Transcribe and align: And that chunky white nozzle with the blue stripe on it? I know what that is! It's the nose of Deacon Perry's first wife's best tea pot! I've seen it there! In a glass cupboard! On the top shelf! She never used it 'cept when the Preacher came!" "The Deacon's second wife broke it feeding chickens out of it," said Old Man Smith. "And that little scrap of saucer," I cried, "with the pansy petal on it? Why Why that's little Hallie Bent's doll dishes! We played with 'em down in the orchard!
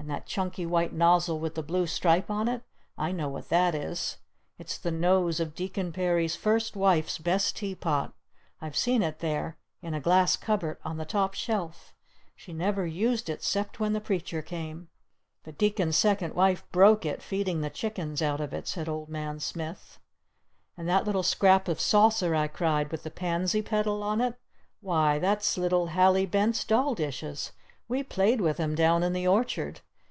And 0.00 0.08
that 0.08 0.26
chunky 0.26 0.64
white 0.64 0.92
nozzle 0.94 1.38
with 1.40 1.54
the 1.56 1.62
blue 1.62 1.86
stripe 1.88 2.30
on 2.30 2.46
it? 2.48 2.62
I 2.96 3.10
know 3.12 3.28
what 3.28 3.48
that 3.50 3.74
is! 3.74 4.18
It's 4.56 4.78
the 4.78 4.92
nose 4.92 5.40
of 5.40 5.56
Deacon 5.56 5.92
Perry's 5.92 6.36
first 6.36 6.76
wife's 6.76 7.18
best 7.18 7.56
tea 7.56 7.74
pot! 7.74 8.14
I've 8.60 8.76
seen 8.76 9.02
it 9.02 9.18
there! 9.18 9.58
In 9.82 9.92
a 9.94 10.00
glass 10.00 10.36
cupboard! 10.36 10.78
On 10.84 10.98
the 10.98 11.04
top 11.04 11.34
shelf! 11.34 11.92
She 12.36 12.52
never 12.54 12.86
used 12.86 13.28
it 13.28 13.42
'cept 13.42 13.80
when 13.80 13.92
the 13.92 14.00
Preacher 14.00 14.40
came!" 14.40 14.88
"The 15.42 15.50
Deacon's 15.52 15.96
second 15.96 16.34
wife 16.34 16.64
broke 16.70 17.04
it 17.04 17.20
feeding 17.20 17.68
chickens 17.72 18.22
out 18.22 18.40
of 18.40 18.54
it," 18.54 18.68
said 18.68 18.88
Old 18.88 19.08
Man 19.08 19.40
Smith. 19.40 19.98
"And 20.76 20.88
that 20.88 21.04
little 21.06 21.24
scrap 21.24 21.66
of 21.68 21.80
saucer," 21.80 22.36
I 22.36 22.46
cried, 22.46 22.92
"with 22.92 23.02
the 23.02 23.10
pansy 23.10 23.62
petal 23.62 24.02
on 24.04 24.20
it? 24.20 24.36
Why 24.80 25.14
Why 25.14 25.18
that's 25.18 25.58
little 25.58 25.88
Hallie 25.88 26.24
Bent's 26.24 26.64
doll 26.64 26.94
dishes! 26.94 27.50
We 27.88 28.02
played 28.04 28.40
with 28.40 28.60
'em 28.60 28.74
down 28.76 29.02
in 29.02 29.12
the 29.12 29.26
orchard! 29.26 29.80